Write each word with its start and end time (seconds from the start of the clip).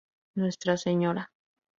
Nuestra 0.33 0.77
Sra. 0.77 1.29